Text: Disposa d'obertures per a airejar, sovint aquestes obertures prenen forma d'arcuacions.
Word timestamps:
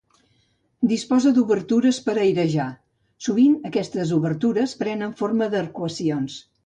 Disposa 0.91 1.33
d'obertures 1.35 1.99
per 2.07 2.15
a 2.15 2.23
airejar, 2.23 2.67
sovint 3.27 3.55
aquestes 3.71 4.15
obertures 4.17 4.75
prenen 4.81 5.13
forma 5.21 5.51
d'arcuacions. 5.55 6.41